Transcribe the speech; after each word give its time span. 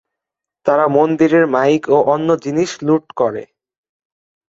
তারা 0.65 0.85
মন্দিরের 0.87 1.45
মাইক 1.47 1.83
ও 1.89 1.97
অন্য 2.13 2.29
জিনিস 2.43 2.71
লুট 2.87 3.05
করে। 3.15 3.43